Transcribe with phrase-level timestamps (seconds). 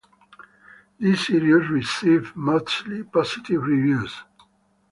[0.99, 4.11] The series received mostly positive reviews.